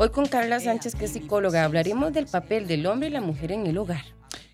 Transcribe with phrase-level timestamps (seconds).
[0.00, 3.50] Hoy con Carla Sánchez, que es psicóloga, hablaremos del papel del hombre y la mujer
[3.50, 4.04] en el hogar.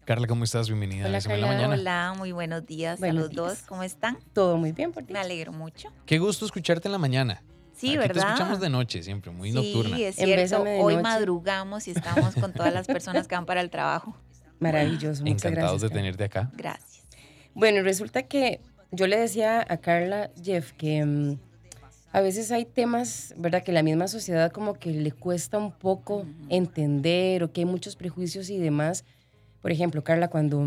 [0.06, 0.68] Carla, ¿cómo estás?
[0.68, 1.46] Bienvenida Hola, a la Carla.
[1.46, 1.74] mañana.
[1.74, 3.52] Hola, muy buenos días Buenos a los dos.
[3.52, 3.66] días.
[3.66, 4.18] ¿Cómo están?
[4.32, 5.12] Todo muy bien por ti.
[5.12, 5.90] Me alegro mucho.
[6.06, 7.42] Qué gusto escucharte en la mañana.
[7.74, 8.14] Sí, Aquí ¿verdad?
[8.22, 9.96] te escuchamos de noche siempre, muy nocturna.
[9.96, 10.62] Sí, es cierto.
[10.62, 11.02] Hoy noche.
[11.02, 14.16] madrugamos y estamos con todas las personas que van para el trabajo.
[14.60, 15.24] Maravilloso.
[15.24, 15.82] Muchas Encantados gracias.
[15.82, 16.00] de Carla.
[16.00, 16.50] tenerte acá.
[16.54, 17.04] Gracias.
[17.54, 18.60] Bueno, resulta que
[18.92, 21.38] yo le decía a Carla, Jeff, que mm,
[22.14, 23.62] a veces hay temas, ¿verdad?
[23.64, 27.96] Que la misma sociedad como que le cuesta un poco entender o que hay muchos
[27.96, 29.04] prejuicios y demás.
[29.60, 30.64] Por ejemplo, Carla, cuando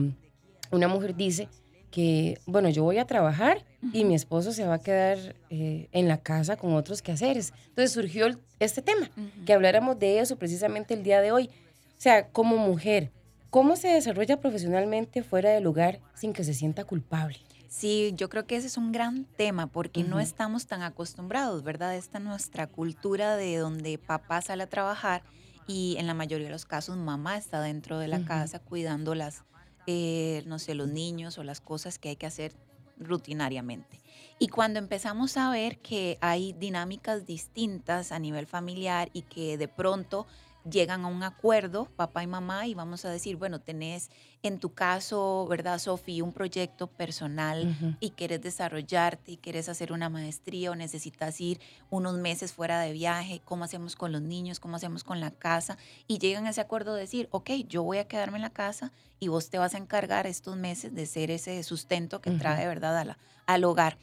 [0.72, 1.48] una mujer dice
[1.90, 6.10] que, bueno, yo voy a trabajar y mi esposo se va a quedar eh, en
[6.10, 7.54] la casa con otros quehaceres.
[7.70, 9.10] Entonces surgió el- este tema,
[9.46, 11.50] que habláramos de eso precisamente el día de hoy.
[11.98, 13.10] O sea, como mujer,
[13.50, 17.38] ¿cómo se desarrolla profesionalmente fuera del hogar sin que se sienta culpable?
[17.70, 21.96] Sí, yo creo que ese es un gran tema porque no estamos tan acostumbrados, ¿verdad?
[21.96, 25.24] Esta nuestra cultura de donde papá sale a trabajar
[25.68, 29.44] y en la mayoría de los casos mamá está dentro de la casa cuidando las,
[29.86, 32.54] eh, no sé, los niños o las cosas que hay que hacer
[32.98, 34.00] rutinariamente.
[34.40, 39.68] Y cuando empezamos a ver que hay dinámicas distintas a nivel familiar y que de
[39.68, 40.26] pronto
[40.70, 44.10] llegan a un acuerdo, papá y mamá, y vamos a decir, bueno, tenés
[44.44, 50.10] en tu caso, ¿verdad, Sofi, un proyecto personal y quieres desarrollarte y quieres hacer una
[50.10, 54.60] maestría o necesitas ir unos meses fuera de viaje, ¿cómo hacemos con los niños?
[54.60, 55.78] ¿Cómo hacemos con la casa?
[56.08, 58.92] Y llegan a ese acuerdo de decir, ok, yo voy a quedarme en la casa
[59.20, 62.40] y vos te vas a encargar estos meses de ser ese sustento que Ujú.
[62.40, 63.98] trae, ¿verdad?, a la- al hogar.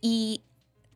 [0.00, 0.42] Y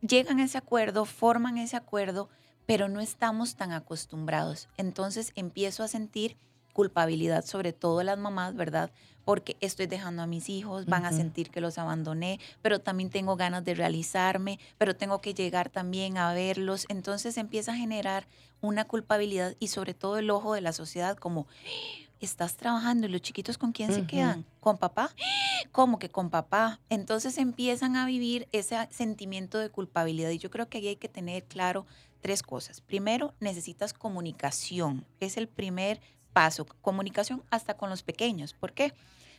[0.01, 2.29] llegan a ese acuerdo, forman ese acuerdo,
[2.71, 4.69] pero no estamos tan acostumbrados.
[4.77, 6.37] Entonces empiezo a sentir
[6.71, 8.91] culpabilidad, sobre todo las mamás, ¿verdad?
[9.25, 13.35] Porque estoy dejando a mis hijos, van a sentir que los abandoné, pero también tengo
[13.35, 16.85] ganas de realizarme, pero tengo que llegar también a verlos.
[16.87, 18.25] Entonces empieza a generar
[18.61, 21.47] una culpabilidad y sobre todo el ojo de la sociedad como,
[22.21, 24.45] estás trabajando y los chiquitos con quién se quedan?
[24.59, 25.13] ¿Con papá?
[25.71, 26.79] ¿Cómo que con papá?
[26.89, 31.09] Entonces empiezan a vivir ese sentimiento de culpabilidad y yo creo que ahí hay que
[31.09, 31.85] tener claro
[32.21, 32.81] tres cosas.
[32.81, 35.05] Primero, necesitas comunicación.
[35.19, 35.99] Es el primer
[36.33, 36.65] paso.
[36.81, 38.53] Comunicación hasta con los pequeños.
[38.53, 38.93] ¿Por qué?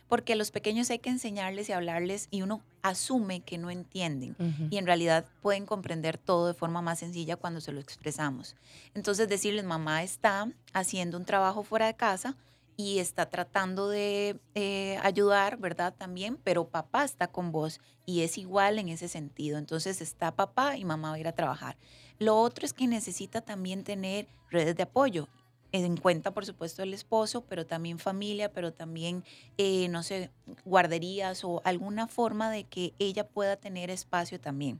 [0.07, 4.35] Porque a los pequeños hay que enseñarles y hablarles y uno asume que no entienden
[4.69, 8.55] y en realidad pueden comprender todo de forma más sencilla cuando se lo expresamos.
[8.93, 12.35] Entonces decirles, mamá está haciendo un trabajo fuera de casa
[12.75, 15.93] y está tratando de eh, ayudar, ¿verdad?
[15.97, 19.57] También, pero papá está con vos y es igual en ese sentido.
[19.57, 21.77] Entonces está papá y mamá va a ir a trabajar.
[22.19, 25.27] Lo otro es que necesita también tener redes de apoyo.
[25.71, 29.23] En cuenta, por supuesto, el esposo, pero también familia, pero también,
[29.57, 30.29] eh, no sé,
[30.65, 34.79] guarderías o alguna forma de que ella pueda tener espacio también.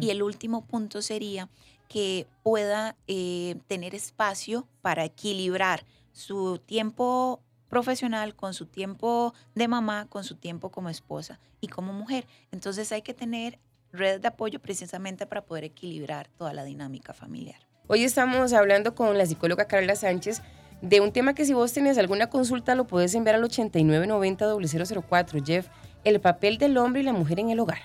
[0.00, 1.48] Y el último punto sería
[1.88, 10.06] que pueda eh, tener espacio para equilibrar su tiempo profesional con su tiempo de mamá,
[10.08, 12.26] con su tiempo como esposa y como mujer.
[12.50, 13.58] Entonces hay que tener
[13.92, 17.60] redes de apoyo precisamente para poder equilibrar toda la dinámica familiar.
[17.88, 20.42] Hoy estamos hablando con la psicóloga Carla Sánchez
[20.80, 25.44] de un tema que si vos tenés alguna consulta lo puedes enviar al 8990-004.
[25.44, 25.68] Jeff,
[26.04, 27.80] el papel del hombre y la mujer en el hogar.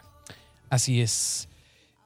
[0.70, 1.50] Así es.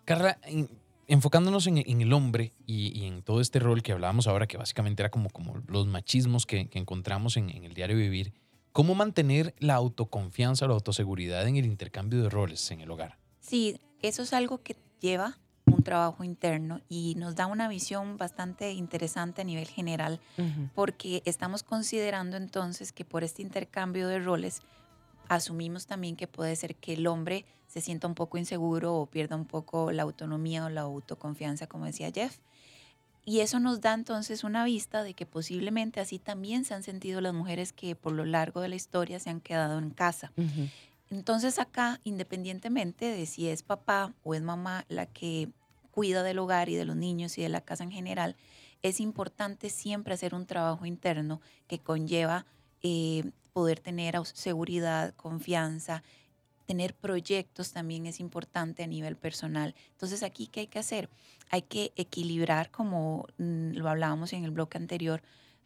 [0.06, 0.70] Carla, en-
[1.08, 4.58] enfocándonos en, en el hombre y, y en todo este rol que hablábamos ahora, que
[4.58, 8.34] básicamente era como, como los machismos que, que encontramos en, en el diario vivir,
[8.72, 13.18] ¿cómo mantener la autoconfianza o la autoseguridad en el intercambio de roles en el hogar?
[13.40, 18.72] Sí, eso es algo que lleva un trabajo interno y nos da una visión bastante
[18.72, 20.20] interesante a nivel general
[20.76, 24.62] porque estamos considerando entonces que por este intercambio de roles
[25.28, 29.38] asumimos también que puede ser que el hombre se sienta un poco inseguro o pierda
[29.38, 32.38] un poco la autonomía o la autoconfianza, como decía Jeff.
[33.24, 37.22] Y eso nos da entonces una vista de que posiblemente así también se han sentido
[37.22, 40.34] las mujeres que por lo largo de la historia se han quedado en casa.
[41.12, 45.50] Entonces acá, independientemente de si es papá o es mamá la que
[45.92, 48.38] cuida del hogar y de los niños y de la casa en general,
[48.82, 52.46] es importante siempre hacer un trabajo interno que conlleva
[52.82, 56.02] eh, poder tener seguridad, confianza,
[56.66, 59.76] tener proyectos también es importante a nivel personal.
[59.92, 61.10] Entonces aquí, ¿qué hay que hacer?
[61.50, 65.22] Hay que equilibrar, como mm, lo hablábamos en el bloque anterior,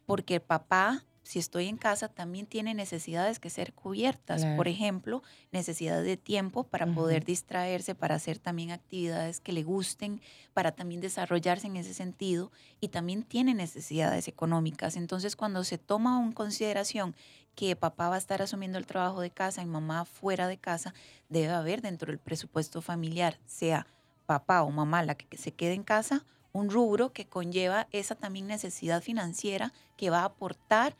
[0.08, 4.42] porque papá si estoy en casa, también tiene necesidades que ser cubiertas.
[4.42, 4.57] Claro.
[4.57, 10.22] Por ejemplo, necesidades de tiempo para poder distraerse, para hacer también actividades que le gusten,
[10.54, 12.51] para también desarrollarse en ese sentido.
[12.80, 14.95] Y también tiene necesidades económicas.
[14.95, 17.16] Entonces, cuando se toma en consideración
[17.56, 20.94] que papá va a estar asumiendo el trabajo de casa y mamá fuera de casa,
[21.27, 23.88] debe haber dentro del presupuesto familiar, sea
[24.27, 26.24] papá o mamá la que se quede en casa
[26.56, 30.95] un rubro que conlleva esa también necesidad financiera que va a aportar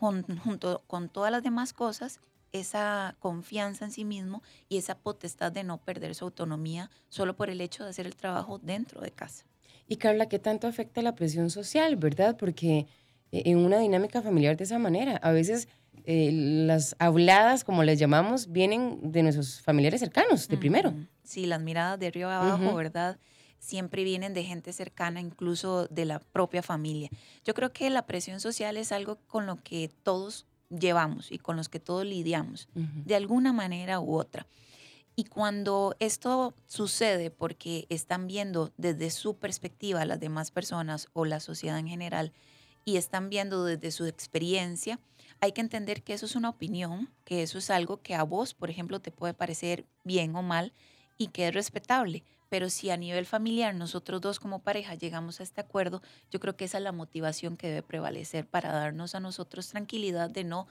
[0.00, 2.20] junto con todas las demás cosas
[2.52, 7.50] esa confianza en sí mismo y esa potestad de no perder su autonomía solo por
[7.50, 9.44] el hecho de hacer el trabajo dentro de casa.
[9.86, 12.36] Y Carla, ¿qué tanto afecta la presión social, verdad?
[12.36, 12.86] Porque
[13.32, 15.68] eh, en una dinámica familiar de esa manera, a veces
[16.04, 20.94] eh, las habladas, como les llamamos, vienen de nuestros familiares cercanos, de primero.
[21.24, 23.18] Sí, las miradas de arriba abajo, ¿verdad?
[23.60, 27.10] Siempre vienen de gente cercana, incluso de la propia familia.
[27.44, 31.56] Yo creo que la presión social es algo con lo que todos llevamos y con
[31.56, 34.46] los que todos lidiamos, de alguna manera u otra.
[35.16, 41.40] Y cuando esto sucede porque están viendo desde su perspectiva las demás personas o la
[41.40, 42.32] sociedad en general
[42.84, 44.98] y están viendo desde su experiencia,
[45.40, 48.54] hay que entender que eso es una opinión, que eso es algo que a vos,
[48.54, 50.72] por ejemplo, te puede parecer bien o mal
[51.20, 52.24] y que es respetable.
[52.48, 56.00] Pero si a nivel familiar nosotros dos como pareja llegamos a este acuerdo,
[56.30, 60.30] yo creo que esa es la motivación que debe prevalecer para darnos a nosotros tranquilidad
[60.30, 60.66] de no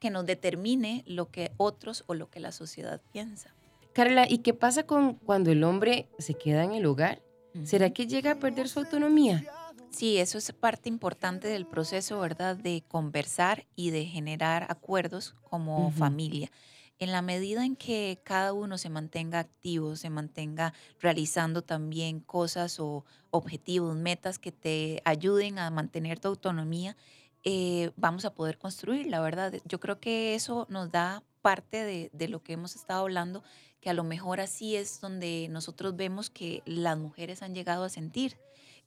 [0.00, 3.54] que nos determine lo que otros o lo que la sociedad piensa.
[3.92, 7.22] Carla, ¿y qué pasa con cuando el hombre se queda en el hogar?
[7.62, 9.44] ¿Será que llega a perder su autonomía?
[9.90, 12.56] Sí, eso es parte importante del proceso, ¿verdad?
[12.56, 16.50] De conversar y de generar acuerdos como familia
[16.98, 22.78] en la medida en que cada uno se mantenga activo, se mantenga realizando también cosas
[22.80, 26.96] o objetivos, metas que te ayuden a mantener tu autonomía,
[27.42, 29.54] eh, vamos a poder construir, la verdad.
[29.64, 33.42] Yo creo que eso nos da parte de, de, lo que hemos estado hablando,
[33.80, 37.90] que a lo mejor así es donde nosotros vemos que las mujeres han llegado a
[37.90, 38.38] sentir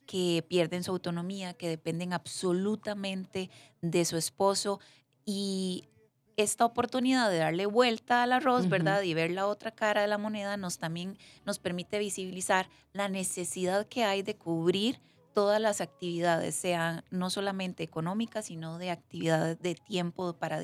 [0.08, 3.50] que pierden su autonomía, que dependen absolutamente
[3.82, 4.80] de su esposo
[5.26, 5.84] y
[6.38, 9.02] esta oportunidad de darle vuelta al arroz, ¿verdad?
[9.02, 13.86] Y ver la otra cara de la moneda nos también nos permite visibilizar la necesidad
[13.88, 15.00] que hay de cubrir
[15.34, 20.60] todas las actividades, sean no solamente económicas, sino de actividades de tiempo para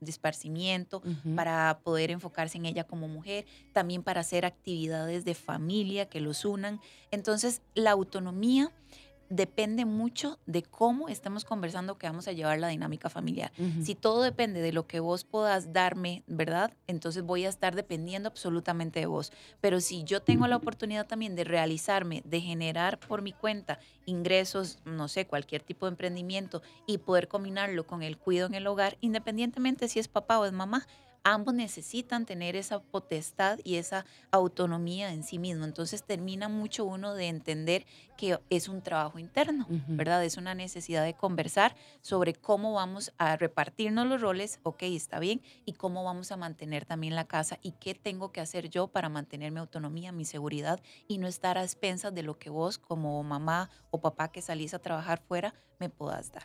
[0.00, 1.02] disparcimiento,
[1.36, 6.44] para poder enfocarse en ella como mujer, también para hacer actividades de familia que los
[6.44, 6.80] unan.
[7.10, 8.72] Entonces, la autonomía
[9.30, 13.52] depende mucho de cómo estemos conversando que vamos a llevar la dinámica familiar.
[13.82, 16.72] Si todo depende de lo que vos puedas darme, ¿verdad?
[16.88, 19.32] Entonces voy a estar dependiendo absolutamente de vos.
[19.60, 24.78] Pero si yo tengo la oportunidad también de realizarme, de generar por mi cuenta ingresos,
[24.84, 28.98] no sé, cualquier tipo de emprendimiento y poder combinarlo con el cuidado en el hogar,
[29.00, 30.86] independientemente si es papá o es mamá,
[31.24, 35.64] ambos necesitan tener esa potestad y esa autonomía en sí mismo.
[35.64, 37.86] Entonces termina mucho uno de entender
[38.16, 40.24] que es un trabajo interno, ¿verdad?
[40.24, 45.40] Es una necesidad de conversar sobre cómo vamos a repartirnos los roles, ok, está bien,
[45.64, 49.08] y cómo vamos a mantener también la casa y qué tengo que hacer yo para
[49.08, 53.22] mantener mi autonomía, mi seguridad y no estar a expensas de lo que vos como
[53.22, 56.44] mamá o papá que salís a trabajar fuera me puedas dar.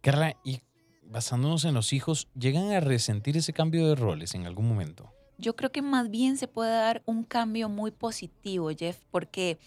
[0.00, 0.60] Carla, ¿y
[1.08, 5.12] basándonos en los hijos, llegan a resentir ese cambio de roles en algún momento?
[5.38, 9.58] Yo creo que más bien se puede dar un cambio muy positivo, Jeff, porque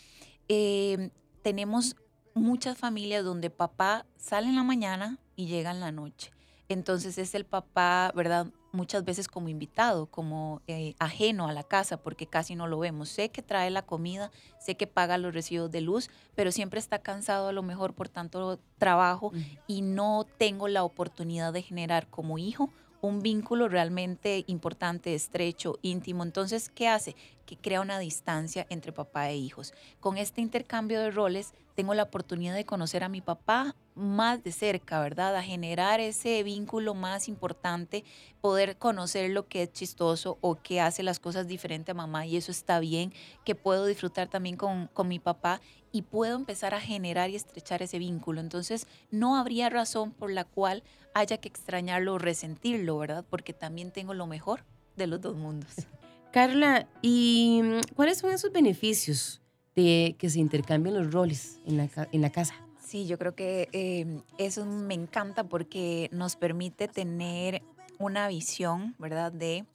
[0.48, 1.10] eh,
[1.42, 1.96] tenemos
[2.34, 6.32] muchas familias donde papá sale en la mañana y llega en la noche.
[6.70, 8.48] Entonces es el papá, ¿verdad?
[8.78, 13.10] Muchas veces como invitado, como eh, ajeno a la casa, porque casi no lo vemos.
[13.10, 17.00] Sé que trae la comida, sé que paga los recibos de luz, pero siempre está
[17.00, 19.32] cansado a lo mejor por tanto trabajo
[19.66, 22.70] y no tengo la oportunidad de generar como hijo
[23.02, 26.24] un vínculo realmente importante, estrecho, íntimo.
[26.24, 27.16] Entonces, ¿qué hace?
[27.46, 29.74] Que crea una distancia entre papá e hijos.
[30.00, 34.52] Con este intercambio de roles, tengo la oportunidad de conocer a mi papá más de
[34.52, 35.36] cerca, ¿verdad?
[35.36, 38.04] A generar ese vínculo más importante,
[38.42, 42.36] poder conocer lo que es chistoso o que hace las cosas diferente a mamá y
[42.36, 43.14] eso está bien,
[43.46, 47.84] que puedo disfrutar también con, con mi papá y puedo empezar a generar y estrechar
[47.84, 48.42] ese vínculo.
[48.42, 50.82] Entonces, no habría razón por la cual
[51.14, 53.24] haya que extrañarlo o resentirlo, ¿verdad?
[53.30, 54.66] Porque también tengo lo mejor
[54.96, 55.74] de los dos mundos.
[56.34, 57.62] Carla, ¿y
[57.96, 59.44] cuáles son esos beneficios
[59.78, 62.56] de que se intercambien los roles en la, en la casa?
[62.84, 67.62] Sí, yo creo que em, eso me encanta porque nos permite tener
[68.00, 69.32] una visión, ¿verdad?
[69.32, 69.66] De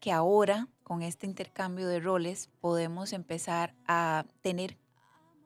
[0.00, 4.76] que ahora, con este intercambio de roles, podemos empezar a tener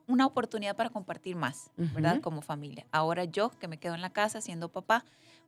[0.07, 2.23] una oportunidad para compartir más, ¿verdad?
[2.23, 2.87] Como familia.
[2.93, 5.05] Ahora yo, que me quedo en la casa siendo papá,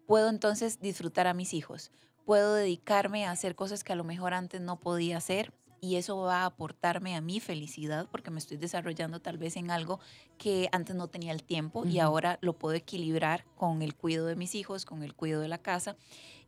[0.06, 1.92] puedo entonces disfrutar a mis hijos,
[2.26, 6.18] puedo dedicarme a hacer cosas que a lo mejor antes no podía hacer y eso
[6.18, 10.00] va a aportarme a mi felicidad porque me estoy desarrollando tal vez en algo
[10.38, 14.36] que antes no tenía el tiempo y ahora lo puedo equilibrar con el cuidado de
[14.36, 15.96] mis hijos, con el cuidado de la casa.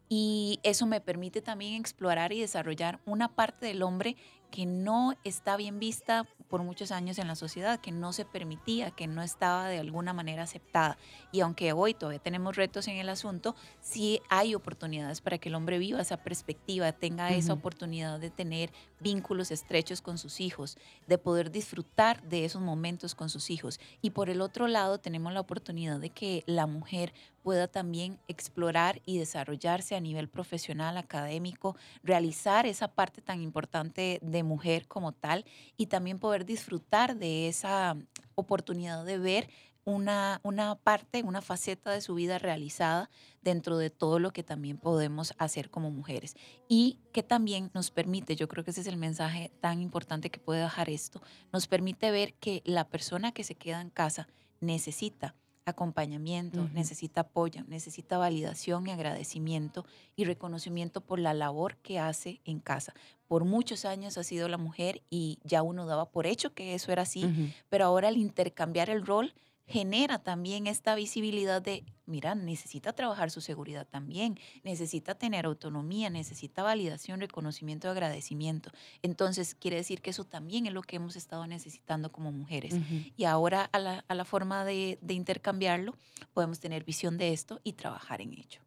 [0.08, 4.16] Y eso me permite también explorar y desarrollar una parte del hombre
[4.52, 8.90] que no está bien vista por muchos años en la sociedad, que no se permitía,
[8.90, 10.98] que no estaba de alguna manera aceptada.
[11.32, 15.54] Y aunque hoy todavía tenemos retos en el asunto, sí hay oportunidades para que el
[15.54, 21.16] hombre viva esa perspectiva, tenga esa oportunidad de tener vínculos estrechos con sus hijos, de
[21.16, 23.80] poder disfrutar de esos momentos con sus hijos.
[24.02, 29.02] Y por el otro lado, tenemos la oportunidad de que la mujer pueda también explorar
[29.04, 35.44] y desarrollarse a nivel profesional, académico, realizar esa parte tan importante de mujer como tal
[35.76, 37.96] y también poder disfrutar de esa
[38.34, 39.48] oportunidad de ver
[39.84, 43.10] una, una parte, una faceta de su vida realizada
[43.42, 46.36] dentro de todo lo que también podemos hacer como mujeres.
[46.68, 50.38] Y que también nos permite, yo creo que ese es el mensaje tan importante que
[50.38, 51.20] puede dejar esto,
[51.52, 54.28] nos permite ver que la persona que se queda en casa
[54.60, 55.34] necesita
[55.64, 59.84] acompañamiento, necesita apoyo, necesita validación y agradecimiento
[60.16, 62.94] y reconocimiento por la labor que hace en casa.
[63.28, 66.92] Por muchos años ha sido la mujer y ya uno daba por hecho que eso
[66.92, 69.34] era así, pero ahora al intercambiar el rol
[69.66, 76.62] genera también esta visibilidad de, mira, necesita trabajar su seguridad también, necesita tener autonomía, necesita
[76.62, 78.70] validación, reconocimiento agradecimiento.
[79.02, 82.74] Entonces, quiere decir que eso también es lo que hemos estado necesitando como mujeres.
[83.16, 85.94] Y ahora a la, forma de, de intercambiarlo,
[86.32, 88.60] podemos tener visión de esto y trabajar en ello.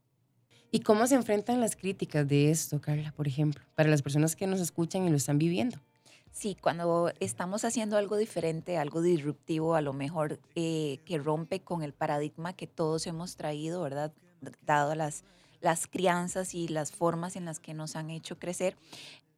[0.71, 4.47] ¿Y cómo se enfrentan las críticas de esto, Carla, por ejemplo, para las personas que
[4.47, 5.79] nos escuchan y lo están viviendo?
[6.35, 11.81] Sí, cuando estamos haciendo algo diferente, algo disruptivo, a lo mejor eh, que rompe con
[11.81, 14.11] el paradigma que todos hemos traído, ¿verdad?
[14.65, 15.23] Dado las,
[15.61, 18.75] las crianzas y las formas en las que nos han hecho crecer,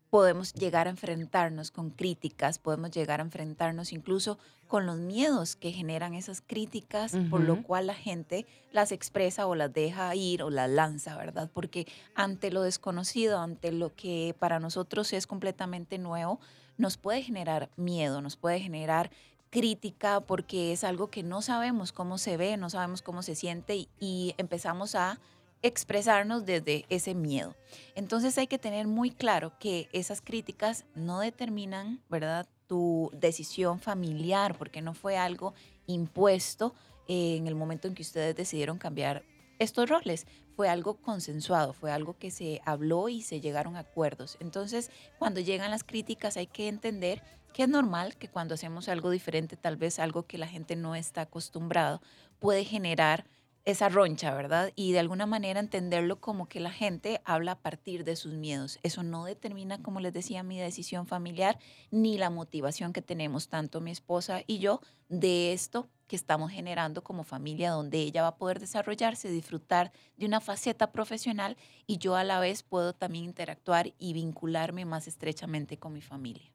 [0.10, 4.38] podemos llegar a enfrentarnos con críticas, podemos llegar a enfrentarnos incluso
[4.68, 9.56] con los miedos que generan esas críticas, por lo cual la gente las expresa o
[9.56, 11.50] las deja ir o las lanza, ¿verdad?
[11.54, 16.40] Porque ante lo desconocido, ante lo que para nosotros es completamente nuevo,
[16.78, 19.10] nos puede generar miedo, nos puede generar
[19.50, 23.88] crítica porque es algo que no sabemos cómo se ve, no sabemos cómo se siente
[24.00, 25.20] y, empezamos a
[25.62, 27.56] expresarnos desde ese miedo.
[27.96, 34.58] Entonces hay que tener muy claro que esas críticas no determinan, ¿verdad?, tu decisión familiar,
[34.58, 35.54] porque no fue algo
[35.86, 36.76] impuesto
[37.08, 39.24] en el momento en que ustedes decidieron cambiar
[39.58, 40.28] estos roles.
[40.56, 44.38] Fue algo consensuado, fue algo que se habló y se llegaron a acuerdos.
[44.40, 47.24] Entonces, cuando llegan las críticas hay que entender
[47.54, 50.94] que es normal que cuando hacemos algo diferente, tal vez algo que la gente no
[50.96, 52.02] está acostumbrado,
[52.40, 53.26] puede generar
[53.68, 54.72] esa roncha, ¿verdad?
[54.78, 58.80] Y de alguna manera entenderlo como que la gente habla a partir de sus miedos.
[58.82, 61.60] Eso no determina, como les decía, mi decisión familiar
[61.92, 67.04] ni la motivación que tenemos tanto mi esposa y yo de esto que estamos generando
[67.04, 72.16] como familia, donde ella va a poder desarrollarse, disfrutar de una faceta profesional y yo
[72.16, 76.50] a la vez puedo también interactuar y vincularme más estrechamente con mi familia.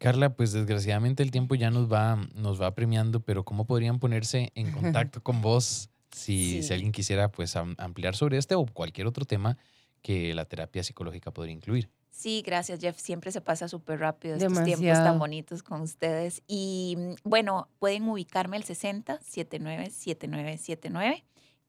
[0.00, 4.50] Carla, pues desgraciadamente el tiempo ya nos va, nos va premiando, pero ¿cómo podrían ponerse
[4.54, 9.26] en contacto con vos si, si alguien quisiera pues ampliar sobre este o cualquier otro
[9.26, 9.58] tema
[10.00, 11.90] que la terapia psicológica podría incluir?
[12.08, 12.98] Sí, gracias Jeff.
[12.98, 16.42] Siempre se pasa súper rápido estos tiempos tan bonitos con ustedes.
[16.46, 21.24] Y mm, bueno, pueden ubicarme al 60 79 7979.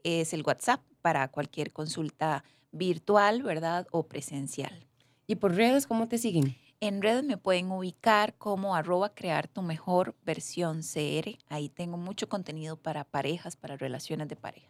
[0.06, 3.88] Es el WhatsApp para cualquier consulta virtual, ¿verdad?
[3.92, 4.88] O presencial.
[5.28, 6.56] ¿Y por redes cómo te siguen?
[6.84, 11.38] En redes me pueden ubicar como arroba crear tu mejor versión CR.
[11.48, 14.68] Ahí tengo mucho contenido para parejas, para relaciones de pareja.